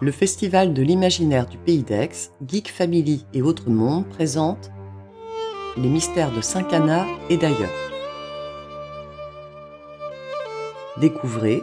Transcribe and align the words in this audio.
le 0.00 0.12
Festival 0.12 0.72
de 0.72 0.82
l'imaginaire 0.82 1.46
du 1.46 1.58
Pays 1.58 1.82
d'Aix, 1.82 2.32
Geek 2.46 2.70
Family 2.70 3.26
et 3.34 3.42
Autres 3.42 3.68
Mondes 3.68 4.08
présente 4.08 4.70
Les 5.76 5.88
mystères 5.88 6.32
de 6.32 6.40
Saint-Cana 6.40 7.04
et 7.28 7.36
d'ailleurs. 7.36 7.68
Découvrez 10.98 11.62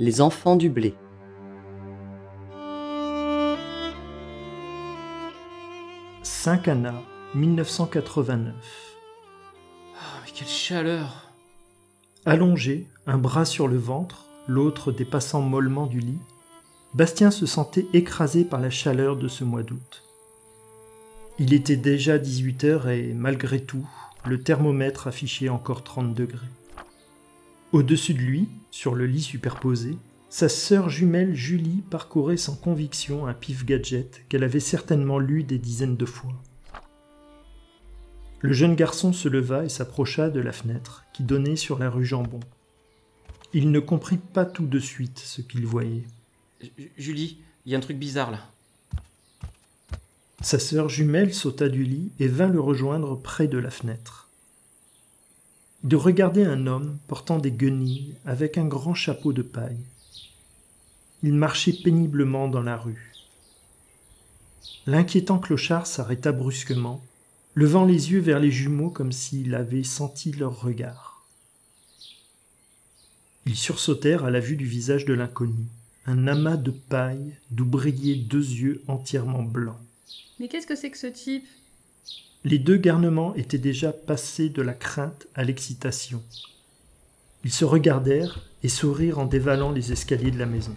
Les 0.00 0.20
enfants 0.20 0.56
du 0.56 0.70
blé. 0.70 0.94
Saint-Cana, 6.24 6.94
1989. 7.36 8.54
Ah, 9.94 9.98
mais 10.24 10.32
quelle 10.34 10.48
chaleur 10.48 11.30
Allongé, 12.26 12.88
un 13.06 13.18
bras 13.18 13.44
sur 13.44 13.68
le 13.68 13.78
ventre, 13.78 14.27
l'autre 14.48 14.90
dépassant 14.90 15.42
mollement 15.42 15.86
du 15.86 16.00
lit, 16.00 16.18
Bastien 16.94 17.30
se 17.30 17.46
sentait 17.46 17.86
écrasé 17.92 18.44
par 18.44 18.60
la 18.60 18.70
chaleur 18.70 19.16
de 19.16 19.28
ce 19.28 19.44
mois 19.44 19.62
d'août. 19.62 20.02
Il 21.38 21.52
était 21.52 21.76
déjà 21.76 22.18
18 22.18 22.64
heures 22.64 22.88
et, 22.88 23.12
malgré 23.14 23.60
tout, 23.60 23.86
le 24.26 24.42
thermomètre 24.42 25.06
affichait 25.06 25.50
encore 25.50 25.84
30 25.84 26.14
degrés. 26.14 26.48
Au-dessus 27.72 28.14
de 28.14 28.20
lui, 28.20 28.48
sur 28.70 28.94
le 28.94 29.06
lit 29.06 29.20
superposé, 29.20 29.96
sa 30.30 30.48
sœur 30.48 30.88
jumelle 30.88 31.34
Julie 31.34 31.82
parcourait 31.90 32.36
sans 32.36 32.56
conviction 32.56 33.26
un 33.26 33.34
pif 33.34 33.64
gadget 33.64 34.24
qu'elle 34.28 34.44
avait 34.44 34.58
certainement 34.58 35.18
lu 35.18 35.44
des 35.44 35.58
dizaines 35.58 35.96
de 35.96 36.06
fois. 36.06 36.32
Le 38.40 38.52
jeune 38.52 38.74
garçon 38.74 39.12
se 39.12 39.28
leva 39.28 39.64
et 39.64 39.68
s'approcha 39.68 40.30
de 40.30 40.40
la 40.40 40.52
fenêtre 40.52 41.04
qui 41.12 41.22
donnait 41.22 41.56
sur 41.56 41.78
la 41.78 41.90
rue 41.90 42.04
Jambon. 42.04 42.40
Il 43.54 43.70
ne 43.70 43.80
comprit 43.80 44.18
pas 44.18 44.44
tout 44.44 44.66
de 44.66 44.78
suite 44.78 45.18
ce 45.18 45.40
qu'il 45.40 45.66
voyait. 45.66 46.04
Julie, 46.98 47.38
il 47.64 47.72
y 47.72 47.74
a 47.74 47.78
un 47.78 47.80
truc 47.80 47.98
bizarre 47.98 48.30
là. 48.30 48.40
Sa 50.40 50.58
sœur 50.58 50.88
jumelle 50.88 51.34
sauta 51.34 51.68
du 51.68 51.82
lit 51.82 52.12
et 52.20 52.28
vint 52.28 52.48
le 52.48 52.60
rejoindre 52.60 53.16
près 53.16 53.48
de 53.48 53.58
la 53.58 53.70
fenêtre. 53.70 54.28
De 55.82 55.96
regarder 55.96 56.44
un 56.44 56.66
homme 56.66 56.98
portant 57.08 57.38
des 57.38 57.50
guenilles 57.50 58.14
avec 58.24 58.58
un 58.58 58.66
grand 58.66 58.94
chapeau 58.94 59.32
de 59.32 59.42
paille. 59.42 59.84
Il 61.22 61.34
marchait 61.34 61.72
péniblement 61.72 62.48
dans 62.48 62.62
la 62.62 62.76
rue. 62.76 63.12
L'inquiétant 64.86 65.38
clochard 65.38 65.86
s'arrêta 65.86 66.32
brusquement, 66.32 67.02
levant 67.54 67.84
les 67.84 68.12
yeux 68.12 68.20
vers 68.20 68.40
les 68.40 68.50
jumeaux 68.50 68.90
comme 68.90 69.12
s'il 69.12 69.54
avait 69.54 69.84
senti 69.84 70.32
leur 70.32 70.60
regard. 70.60 71.17
Ils 73.48 73.56
sursautèrent 73.56 74.26
à 74.26 74.30
la 74.30 74.40
vue 74.40 74.56
du 74.56 74.66
visage 74.66 75.06
de 75.06 75.14
l'inconnu, 75.14 75.64
un 76.04 76.26
amas 76.28 76.58
de 76.58 76.70
paille 76.70 77.34
d'où 77.50 77.64
brillaient 77.64 78.14
deux 78.14 78.46
yeux 78.46 78.82
entièrement 78.88 79.42
blancs. 79.42 79.78
Mais 80.38 80.48
qu'est-ce 80.48 80.66
que 80.66 80.76
c'est 80.76 80.90
que 80.90 80.98
ce 80.98 81.06
type? 81.06 81.46
Les 82.44 82.58
deux 82.58 82.76
garnements 82.76 83.34
étaient 83.36 83.56
déjà 83.56 83.90
passés 83.90 84.50
de 84.50 84.60
la 84.60 84.74
crainte 84.74 85.28
à 85.34 85.44
l'excitation. 85.44 86.22
Ils 87.42 87.50
se 87.50 87.64
regardèrent 87.64 88.44
et 88.62 88.68
sourirent 88.68 89.18
en 89.18 89.24
dévalant 89.24 89.72
les 89.72 89.92
escaliers 89.92 90.30
de 90.30 90.38
la 90.38 90.44
maison. 90.44 90.74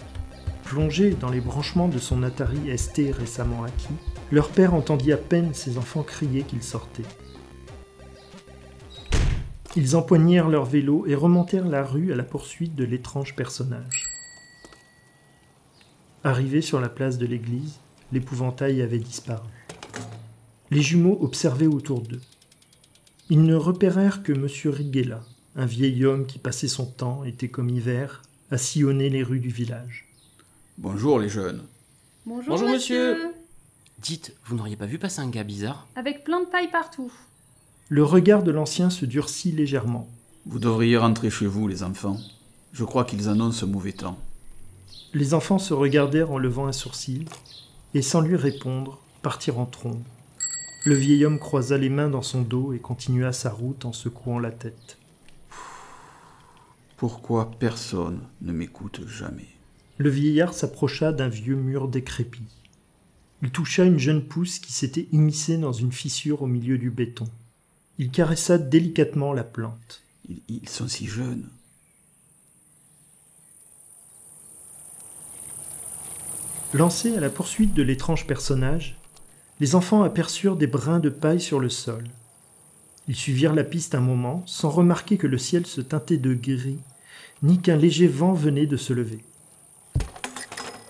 Plongé 0.64 1.10
dans 1.10 1.30
les 1.30 1.42
branchements 1.42 1.90
de 1.90 2.00
son 2.00 2.24
Atari 2.24 2.78
ST 2.78 3.02
récemment 3.12 3.66
acquis, 3.66 3.96
leur 4.32 4.48
père 4.48 4.76
entendit 4.76 5.12
à 5.12 5.18
peine 5.18 5.54
ses 5.54 5.78
enfants 5.78 6.04
crier 6.04 6.44
qu'ils 6.44 6.64
sortaient. 6.64 7.04
Ils 9.76 9.96
empoignèrent 9.96 10.50
leur 10.50 10.66
vélo 10.66 11.06
et 11.08 11.16
remontèrent 11.16 11.68
la 11.68 11.84
rue 11.84 12.12
à 12.12 12.16
la 12.16 12.24
poursuite 12.24 12.76
de 12.76 12.84
l'étrange 12.84 13.36
personnage. 13.36 14.04
Arrivés 16.24 16.62
sur 16.62 16.82
la 16.82 16.90
place 16.90 17.18
de 17.18 17.26
l'église, 17.26 17.80
l'épouvantail 18.12 18.82
avait 18.82 19.00
disparu. 19.00 19.48
Les 20.72 20.82
jumeaux 20.82 21.18
observaient 21.22 21.68
autour 21.68 22.02
d'eux. 22.02 22.22
Ils 23.30 23.44
ne 23.44 23.56
repérèrent 23.56 24.24
que 24.24 24.34
M. 24.34 24.48
Riguela, 24.74 25.22
un 25.56 25.66
vieil 25.66 26.06
homme 26.06 26.26
qui 26.26 26.38
passait 26.38 26.68
son 26.68 26.86
temps, 26.86 27.24
été 27.24 27.50
comme 27.50 27.70
hiver, 27.70 28.22
à 28.52 28.58
sillonner 28.58 29.10
les 29.10 29.24
rues 29.24 29.40
du 29.40 29.50
village. 29.50 30.08
Bonjour 30.78 31.18
les 31.18 31.30
jeunes. 31.30 31.64
Bonjour, 32.26 32.56
Bonjour, 32.56 32.70
monsieur. 32.70 33.14
monsieur. 33.14 33.32
Dites, 34.00 34.36
vous 34.46 34.56
n'auriez 34.56 34.76
pas 34.76 34.86
vu 34.86 35.00
passer 35.00 35.22
un 35.22 35.30
gars 35.30 35.44
bizarre? 35.44 35.88
Avec 35.96 36.24
plein 36.24 36.42
de 36.42 36.46
paille 36.48 36.70
partout. 36.70 37.12
Le 37.94 38.06
regard 38.06 38.42
de 38.42 38.52
l'ancien 38.52 38.90
se 38.90 39.06
durcit 39.06 39.52
légèrement. 39.52 40.08
Vous 40.46 40.60
devriez 40.60 40.96
rentrer 40.96 41.30
chez 41.30 41.46
vous, 41.46 41.68
les 41.68 41.84
enfants. 41.84 42.16
Je 42.72 42.86
crois 42.86 43.04
qu'ils 43.04 43.28
annoncent 43.28 43.66
un 43.66 43.70
mauvais 43.70 43.92
temps. 43.92 44.18
Les 45.14 45.34
enfants 45.34 45.60
se 45.60 45.74
regardèrent 45.74 46.32
en 46.32 46.38
levant 46.38 46.68
un 46.68 46.72
sourcil, 46.72 47.26
et 47.94 48.02
sans 48.02 48.22
lui 48.22 48.38
répondre, 48.38 48.98
partirent 49.22 49.60
en 49.60 49.66
trombe. 49.66 50.02
Le 50.86 50.96
vieil 50.96 51.26
homme 51.26 51.38
croisa 51.38 51.78
les 51.78 51.90
mains 51.90 52.08
dans 52.08 52.22
son 52.22 52.44
dos 52.44 52.72
et 52.72 52.80
continua 52.80 53.34
sa 53.34 53.50
route 53.50 53.84
en 53.84 53.92
secouant 53.92 54.40
la 54.40 54.52
tête. 54.52 54.98
Pourquoi 56.96 57.52
personne 57.60 58.22
ne 58.42 58.54
m'écoute 58.54 59.02
jamais? 59.06 59.50
Le 59.98 60.10
vieillard 60.10 60.54
s'approcha 60.54 61.12
d'un 61.12 61.28
vieux 61.28 61.58
mur 61.58 61.90
décrépit. 61.90 62.48
Il 63.44 63.52
toucha 63.52 63.84
une 63.84 64.00
jeune 64.00 64.24
pousse 64.24 64.60
qui 64.60 64.72
s'était 64.72 65.10
immiscée 65.12 65.58
dans 65.58 65.74
une 65.74 65.92
fissure 65.92 66.42
au 66.42 66.48
milieu 66.48 66.78
du 66.78 66.90
béton. 66.90 67.28
Il 67.98 68.10
caressa 68.12 68.58
délicatement 68.58 69.34
la 69.34 69.44
plante. 69.44 70.02
ils, 70.30 70.42
ils 70.48 70.70
sont 70.70 70.88
si 70.88 71.08
jeunes. 71.08 71.50
Lancés 76.74 77.18
à 77.18 77.20
la 77.20 77.30
poursuite 77.30 77.74
de 77.74 77.84
l'étrange 77.84 78.26
personnage, 78.26 78.98
les 79.60 79.76
enfants 79.76 80.04
aperçurent 80.04 80.56
des 80.56 80.68
brins 80.68 81.00
de 81.00 81.10
paille 81.10 81.42
sur 81.42 81.60
le 81.60 81.70
sol. 81.70 82.06
Ils 83.10 83.16
suivirent 83.16 83.54
la 83.54 83.66
piste 83.66 83.94
un 83.94 84.00
moment 84.00 84.42
sans 84.48 84.70
remarquer 84.70 85.18
que 85.18 85.28
le 85.28 85.38
ciel 85.38 85.66
se 85.66 85.82
teintait 85.82 86.18
de 86.18 86.34
gris, 86.34 86.80
ni 87.44 87.60
qu'un 87.60 87.76
léger 87.76 88.08
vent 88.08 88.34
venait 88.34 88.68
de 88.68 88.78
se 88.78 88.94
lever. 88.94 89.24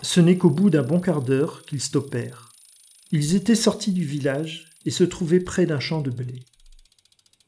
Ce 0.04 0.20
n'est 0.20 0.38
qu'au 0.38 0.52
bout 0.52 0.70
d'un 0.70 0.84
bon 0.84 1.00
quart 1.00 1.24
d'heure 1.24 1.64
qu'ils 1.66 1.82
stoppèrent. 1.82 2.52
Ils 3.12 3.36
étaient 3.36 3.56
sortis 3.56 3.92
du 3.92 4.06
village 4.06 4.70
et 4.86 4.92
se 4.92 5.04
trouvaient 5.04 5.40
près 5.40 5.66
d'un 5.66 5.80
champ 5.80 6.02
de 6.02 6.12
blé. 6.12 6.44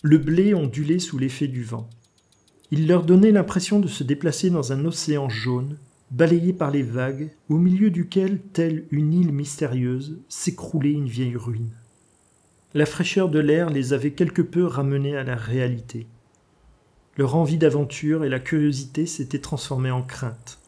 Le 0.05 0.17
blé 0.17 0.53
ondulait 0.53 0.99
sous 0.99 1.17
l'effet 1.17 1.47
du 1.47 1.63
vent. 1.63 1.89
Il 2.71 2.89
leur 2.89 3.05
donnait 3.05 3.31
l'impression 3.31 3.79
de 3.79 3.87
se 3.87 4.03
déplacer 4.03 4.49
dans 4.49 4.73
un 4.73 4.83
océan 4.83 5.29
jaune, 5.29 5.77
balayé 6.11 6.51
par 6.51 6.71
les 6.71 6.83
vagues, 6.83 7.31
au 7.47 7.57
milieu 7.57 7.89
duquel, 7.89 8.41
telle 8.51 8.83
une 8.91 9.13
île 9.13 9.31
mystérieuse, 9.31 10.19
s'écroulait 10.27 10.91
une 10.91 11.07
vieille 11.07 11.37
ruine. 11.37 11.71
La 12.73 12.85
fraîcheur 12.85 13.29
de 13.29 13.39
l'air 13.39 13.69
les 13.69 13.93
avait 13.93 14.11
quelque 14.11 14.41
peu 14.41 14.65
ramenés 14.65 15.15
à 15.15 15.23
la 15.23 15.37
réalité. 15.37 16.05
Leur 17.15 17.37
envie 17.37 17.57
d'aventure 17.57 18.25
et 18.25 18.29
la 18.29 18.41
curiosité 18.41 19.05
s'étaient 19.05 19.39
transformées 19.39 19.91
en 19.91 20.03
crainte. 20.03 20.59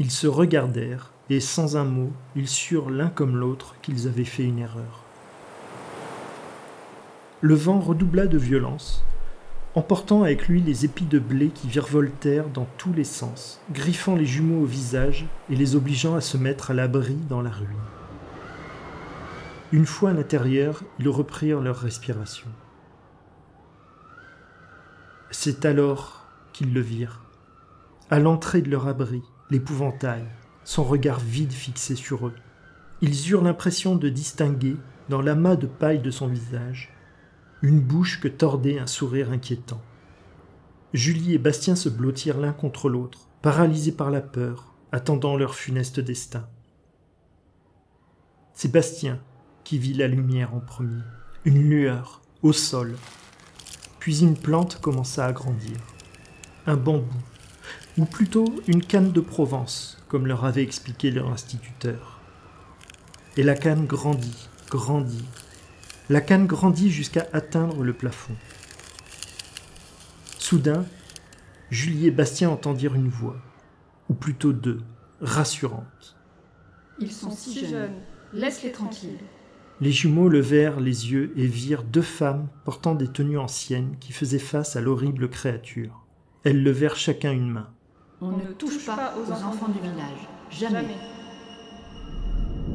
Ils 0.00 0.10
se 0.10 0.26
regardèrent, 0.26 1.12
et 1.30 1.38
sans 1.38 1.76
un 1.76 1.84
mot, 1.84 2.10
ils 2.34 2.48
surent 2.48 2.90
l'un 2.90 3.08
comme 3.08 3.36
l'autre 3.36 3.76
qu'ils 3.82 4.08
avaient 4.08 4.24
fait 4.24 4.42
une 4.44 4.58
erreur. 4.58 5.07
Le 7.40 7.54
vent 7.54 7.78
redoubla 7.78 8.26
de 8.26 8.36
violence, 8.36 9.04
emportant 9.76 10.24
avec 10.24 10.48
lui 10.48 10.60
les 10.60 10.84
épis 10.84 11.04
de 11.04 11.20
blé 11.20 11.50
qui 11.50 11.68
virevoltèrent 11.68 12.48
dans 12.48 12.66
tous 12.78 12.92
les 12.92 13.04
sens, 13.04 13.60
griffant 13.70 14.16
les 14.16 14.26
jumeaux 14.26 14.62
au 14.62 14.66
visage 14.66 15.24
et 15.48 15.54
les 15.54 15.76
obligeant 15.76 16.16
à 16.16 16.20
se 16.20 16.36
mettre 16.36 16.72
à 16.72 16.74
l'abri 16.74 17.14
dans 17.28 17.40
la 17.40 17.50
ruine. 17.50 17.68
Une 19.70 19.86
fois 19.86 20.10
à 20.10 20.14
l'intérieur, 20.14 20.82
ils 20.98 21.08
reprirent 21.08 21.60
leur 21.60 21.76
respiration. 21.76 22.48
C'est 25.30 25.64
alors 25.64 26.26
qu'ils 26.52 26.74
le 26.74 26.80
virent. 26.80 27.22
À 28.10 28.18
l'entrée 28.18 28.62
de 28.62 28.70
leur 28.70 28.88
abri, 28.88 29.22
l'épouvantail, 29.50 30.24
son 30.64 30.82
regard 30.82 31.20
vide 31.20 31.52
fixé 31.52 31.94
sur 31.94 32.26
eux. 32.26 32.34
Ils 33.00 33.30
eurent 33.30 33.44
l'impression 33.44 33.94
de 33.94 34.08
distinguer, 34.08 34.76
dans 35.08 35.22
l'amas 35.22 35.54
de 35.54 35.68
paille 35.68 36.00
de 36.00 36.10
son 36.10 36.26
visage, 36.26 36.92
une 37.62 37.80
bouche 37.80 38.20
que 38.20 38.28
tordait 38.28 38.78
un 38.78 38.86
sourire 38.86 39.30
inquiétant. 39.30 39.80
Julie 40.94 41.34
et 41.34 41.38
Bastien 41.38 41.76
se 41.76 41.88
blottirent 41.88 42.38
l'un 42.38 42.52
contre 42.52 42.88
l'autre, 42.88 43.28
paralysés 43.42 43.92
par 43.92 44.10
la 44.10 44.20
peur, 44.20 44.74
attendant 44.92 45.36
leur 45.36 45.54
funeste 45.54 46.00
destin. 46.00 46.46
C'est 48.54 48.72
Bastien 48.72 49.20
qui 49.64 49.78
vit 49.78 49.94
la 49.94 50.08
lumière 50.08 50.54
en 50.54 50.60
premier, 50.60 51.02
une 51.44 51.68
lueur, 51.68 52.22
au 52.42 52.52
sol. 52.52 52.96
Puis 53.98 54.20
une 54.20 54.36
plante 54.36 54.80
commença 54.80 55.26
à 55.26 55.32
grandir. 55.32 55.76
Un 56.66 56.76
bambou, 56.76 57.04
ou 57.98 58.04
plutôt 58.04 58.46
une 58.66 58.82
canne 58.82 59.12
de 59.12 59.20
Provence, 59.20 59.98
comme 60.08 60.26
leur 60.26 60.44
avait 60.44 60.62
expliqué 60.62 61.10
leur 61.10 61.30
instituteur. 61.30 62.20
Et 63.36 63.42
la 63.42 63.54
canne 63.54 63.86
grandit, 63.86 64.48
grandit, 64.70 65.26
la 66.08 66.20
canne 66.20 66.46
grandit 66.46 66.90
jusqu'à 66.90 67.26
atteindre 67.32 67.84
le 67.84 67.92
plafond. 67.92 68.34
Soudain, 70.38 70.86
Julie 71.70 72.06
et 72.06 72.10
Bastien 72.10 72.48
entendirent 72.48 72.94
une 72.94 73.08
voix, 73.08 73.36
ou 74.08 74.14
plutôt 74.14 74.52
deux, 74.52 74.80
rassurante. 75.20 76.16
Ils 77.00 77.12
sont 77.12 77.30
si 77.30 77.66
jeunes. 77.66 77.92
Laisse-les 78.32 78.72
tranquilles. 78.72 79.18
Les 79.80 79.92
jumeaux 79.92 80.28
levèrent 80.28 80.80
les 80.80 81.12
yeux 81.12 81.32
et 81.36 81.46
virent 81.46 81.84
deux 81.84 82.02
femmes 82.02 82.48
portant 82.64 82.94
des 82.94 83.06
tenues 83.06 83.38
anciennes 83.38 83.96
qui 84.00 84.12
faisaient 84.12 84.38
face 84.38 84.74
à 84.74 84.80
l'horrible 84.80 85.28
créature. 85.28 86.04
Elles 86.42 86.62
levèrent 86.62 86.96
chacun 86.96 87.32
une 87.32 87.50
main. 87.50 87.70
On, 88.20 88.32
ne 88.32 88.52
touche 88.58 88.84
pas 88.84 89.14
aux 89.16 89.30
enfants 89.30 89.68
du 89.68 89.78
village. 89.78 90.28
Jamais. 90.50 90.96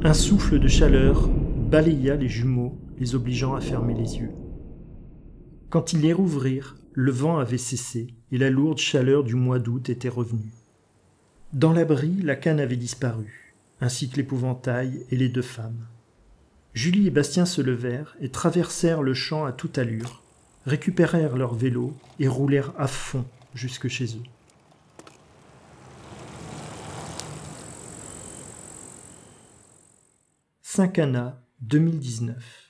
Un 0.02 0.14
souffle 0.14 0.58
de 0.58 0.68
chaleur 0.68 1.28
balaya 1.28 2.16
les 2.16 2.28
jumeaux, 2.28 2.78
les 2.98 3.14
obligeant 3.14 3.54
à 3.54 3.60
fermer 3.60 3.94
les 3.94 4.18
yeux. 4.18 4.32
Quand 5.70 5.92
ils 5.92 6.00
les 6.00 6.12
rouvrirent, 6.12 6.76
le 6.92 7.10
vent 7.10 7.38
avait 7.38 7.58
cessé 7.58 8.14
et 8.30 8.38
la 8.38 8.50
lourde 8.50 8.78
chaleur 8.78 9.24
du 9.24 9.34
mois 9.34 9.58
d'août 9.58 9.88
était 9.88 10.08
revenue. 10.08 10.52
Dans 11.52 11.72
l'abri, 11.72 12.20
la 12.22 12.36
canne 12.36 12.60
avait 12.60 12.76
disparu, 12.76 13.54
ainsi 13.80 14.08
que 14.08 14.16
l'épouvantail 14.16 15.04
et 15.10 15.16
les 15.16 15.28
deux 15.28 15.42
femmes. 15.42 15.86
Julie 16.74 17.06
et 17.06 17.10
Bastien 17.10 17.46
se 17.46 17.60
levèrent 17.60 18.16
et 18.20 18.30
traversèrent 18.30 19.02
le 19.02 19.14
champ 19.14 19.44
à 19.44 19.52
toute 19.52 19.78
allure, 19.78 20.22
récupérèrent 20.66 21.36
leur 21.36 21.54
vélo 21.54 21.92
et 22.18 22.28
roulèrent 22.28 22.72
à 22.78 22.86
fond 22.86 23.24
jusque 23.54 23.88
chez 23.88 24.06
eux. 24.06 24.22
Saint-Cana, 30.62 31.40
2019. 31.60 32.63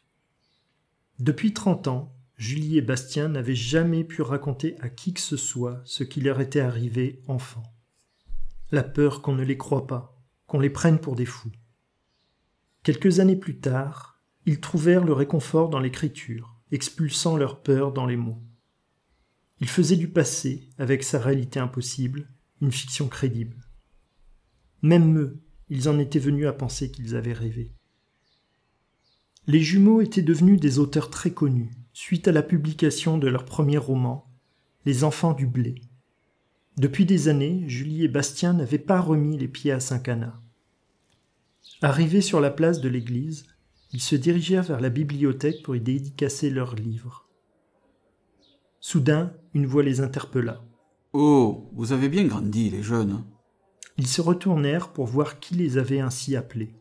Depuis 1.19 1.53
trente 1.53 1.87
ans, 1.87 2.17
Julie 2.37 2.77
et 2.77 2.83
Bastien 2.83 3.29
n'avaient 3.29 3.55
jamais 3.55 4.03
pu 4.03 4.23
raconter 4.23 4.77
à 4.81 4.89
qui 4.89 5.15
que 5.15 5.21
ce 5.21 5.37
soit 5.37 5.81
ce 5.85 6.03
qui 6.03 6.21
leur 6.21 6.41
était 6.41 6.61
arrivé 6.61 7.23
enfant. 7.29 7.63
La 8.73 8.83
peur 8.83 9.23
qu'on 9.23 9.35
ne 9.35 9.45
les 9.45 9.57
croie 9.57 9.87
pas, 9.87 10.21
qu'on 10.47 10.59
les 10.59 10.71
prenne 10.71 10.99
pour 10.99 11.15
des 11.15 11.27
fous. 11.27 11.53
Quelques 12.83 13.21
années 13.21 13.37
plus 13.37 13.61
tard, 13.61 14.21
ils 14.47 14.61
trouvèrent 14.61 15.05
le 15.05 15.13
réconfort 15.13 15.71
dans 15.71 15.79
l'écriture, 15.79 16.61
expulsant 16.73 17.37
leur 17.37 17.63
peur 17.63 17.93
dans 17.93 18.07
les 18.07 18.17
mots. 18.17 18.43
Ils 19.61 19.69
faisaient 19.69 19.97
du 19.97 20.09
passé, 20.09 20.69
avec 20.77 21.05
sa 21.05 21.21
réalité 21.21 21.61
impossible, 21.61 22.29
une 22.61 22.73
fiction 22.73 23.07
crédible. 23.07 23.57
Même 24.83 25.17
eux, 25.17 25.41
ils 25.69 25.89
en 25.89 25.99
étaient 25.99 26.19
venus 26.19 26.47
à 26.47 26.53
penser 26.53 26.91
qu'ils 26.91 27.15
avaient 27.15 27.33
rêvé. 27.33 27.73
Les 29.47 29.61
jumeaux 29.61 30.01
étaient 30.01 30.23
devenus 30.23 30.59
des 30.59 30.79
auteurs 30.79 31.11
très 31.11 31.31
connus, 31.31 31.71
suite 31.93 32.29
à 32.29 32.33
la 32.33 32.43
publication 32.43 33.19
de 33.19 33.29
leur 33.29 33.45
premier 33.45 33.77
roman, 33.77 34.27
Les 34.87 35.05
enfants 35.05 35.35
du 35.35 35.47
blé. 35.47 35.75
Depuis 36.79 37.05
des 37.05 37.29
années, 37.29 37.65
Julie 37.67 38.05
et 38.05 38.09
Bastien 38.09 38.53
n'avaient 38.53 38.79
pas 38.79 39.01
remis 39.01 39.37
les 39.39 39.49
pieds 39.49 39.73
à 39.73 39.81
Saint-Cana. 39.81 40.41
Arrivés 41.83 42.21
sur 42.21 42.41
la 42.41 42.51
place 42.51 42.81
de 42.81 42.89
l'église, 42.89 43.47
ils 43.93 44.01
se 44.01 44.17
dirigèrent 44.17 44.65
vers 44.65 44.81
la 44.81 44.89
bibliothèque 44.89 45.63
pour 45.63 45.77
y 45.77 45.81
dédicacer 45.81 46.51
leurs 46.51 46.75
livres. 46.75 47.29
Soudain, 48.81 49.33
une 49.53 49.67
voix 49.67 49.83
les 49.83 50.01
interpella. 50.01 50.65
Oh, 51.13 51.71
vous 51.75 51.93
avez 51.93 52.09
bien 52.09 52.25
grandi, 52.25 52.71
les 52.71 52.83
jeunes. 52.83 53.25
Ils 53.99 54.07
se 54.07 54.21
retournèrent 54.21 54.89
pour 54.89 55.07
voir 55.07 55.39
qui 55.39 55.55
les 55.55 55.79
avait 55.79 56.01
ainsi 56.01 56.35
appelés. 56.35 56.75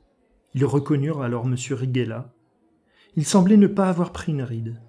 Ils 0.56 0.66
reconnurent 0.66 1.22
alors 1.22 1.46
M. 1.46 1.56
Riguella, 1.72 2.34
il 3.16 3.26
semblait 3.26 3.58
ne 3.58 3.68
pas 3.68 3.90
avoir 3.90 4.12
pris 4.12 4.32
une 4.32 4.44
ride. 4.44 4.80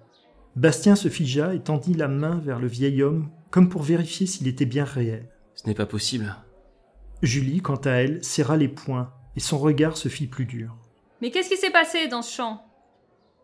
Bastien 0.55 0.95
se 0.95 1.09
figea 1.09 1.53
et 1.53 1.61
tendit 1.61 1.93
la 1.93 2.07
main 2.07 2.39
vers 2.39 2.59
le 2.59 2.67
vieil 2.67 3.03
homme, 3.03 3.29
comme 3.51 3.69
pour 3.69 3.83
vérifier 3.83 4.25
s'il 4.25 4.47
était 4.47 4.65
bien 4.65 4.85
réel. 4.85 5.29
Ce 5.55 5.67
n'est 5.67 5.75
pas 5.75 5.85
possible. 5.85 6.35
Julie, 7.21 7.61
quant 7.61 7.75
à 7.75 7.91
elle, 7.91 8.23
serra 8.23 8.57
les 8.57 8.67
poings, 8.67 9.13
et 9.35 9.39
son 9.39 9.57
regard 9.57 9.97
se 9.97 10.09
fit 10.09 10.27
plus 10.27 10.45
dur. 10.45 10.77
Mais 11.21 11.31
qu'est-ce 11.31 11.49
qui 11.49 11.57
s'est 11.57 11.71
passé 11.71 12.07
dans 12.07 12.21
ce 12.21 12.35
champ? 12.35 12.65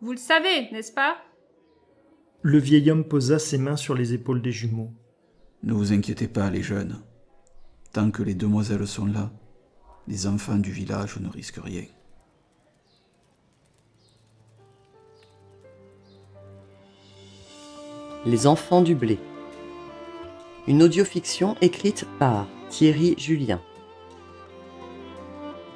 Vous 0.02 0.12
le 0.12 0.18
savez, 0.18 0.70
n'est-ce 0.72 0.94
pas? 0.94 1.18
Le 2.42 2.58
vieil 2.58 2.90
homme 2.90 3.04
posa 3.04 3.40
ses 3.40 3.58
mains 3.58 3.78
sur 3.78 3.94
les 3.94 4.14
épaules 4.14 4.42
des 4.42 4.52
jumeaux. 4.52 4.92
Ne 5.64 5.74
vous 5.74 5.94
inquiétez 5.94 6.28
pas, 6.28 6.50
les 6.50 6.64
jeunes. 6.64 7.02
Tant 7.94 8.10
que 8.10 8.24
les 8.24 8.34
demoiselles 8.34 8.88
sont 8.88 9.06
là, 9.06 9.32
les 10.08 10.28
enfants 10.28 10.58
du 10.58 10.72
village 10.72 11.20
ne 11.20 11.30
risquent 11.30 11.64
rien. 11.64 11.84
Les 18.24 18.46
enfants 18.46 18.84
du 18.84 18.94
blé. 18.94 19.18
Une 20.68 20.84
audiofiction 20.84 21.56
écrite 21.60 22.06
par 22.20 22.46
Thierry 22.70 23.16
Julien. 23.18 23.60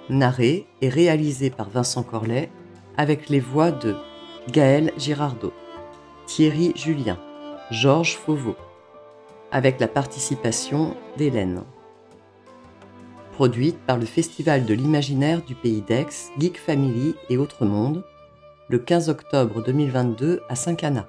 Narrée 0.09 0.68
et 0.80 0.89
réalisée 0.89 1.50
par 1.50 1.71
Vincent 1.71 2.03
Corlet 2.03 2.51
avec 2.97 3.30
les 3.30 3.39
voix 3.39 3.71
de 3.71 3.95
Gaël 4.51 4.94
Girardot, 4.95 5.53
Thierry 6.27 6.71
Julien, 6.75 7.18
Georges 7.71 8.15
Fauveau, 8.15 8.56
avec 9.51 9.80
la 9.80 9.88
participation 9.88 10.95
d'Hélène. 11.18 11.63
Produite 13.31 13.80
par 13.88 13.97
le 13.97 14.06
Festival 14.06 14.65
de 14.65 14.75
l'imaginaire 14.75 15.42
du 15.42 15.56
Pays 15.56 15.81
d'Aix, 15.81 16.30
Geek 16.38 16.59
Family 16.59 17.15
et 17.31 17.38
Autre 17.38 17.65
Monde, 17.65 18.03
le 18.69 18.77
15 18.77 19.09
octobre 19.09 19.63
2022 19.63 20.42
à 20.47 20.56
Saint-Cana. 20.56 21.07